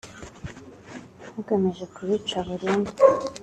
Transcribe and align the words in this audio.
hagamije 1.33 1.83
kubica 1.95 2.37
burundu 2.47 2.91